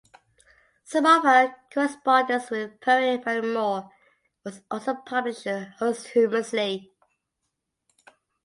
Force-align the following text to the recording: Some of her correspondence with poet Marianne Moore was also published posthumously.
Some 0.83 1.05
of 1.05 1.21
her 1.21 1.53
correspondence 1.71 2.49
with 2.49 2.81
poet 2.81 3.23
Marianne 3.23 3.53
Moore 3.53 3.91
was 4.43 4.61
also 4.71 4.95
published 4.95 5.45
posthumously. 5.77 6.91